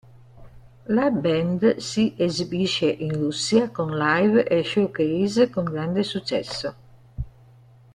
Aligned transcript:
La 0.95 1.11
band 1.11 1.67
si 1.77 2.15
esibisce 2.17 2.87
in 2.87 3.13
Russia 3.13 3.69
con 3.69 3.95
live 3.95 4.47
e 4.47 4.63
showcase 4.63 5.51
con 5.51 5.63
grande 5.65 6.01
successo. 6.01 6.75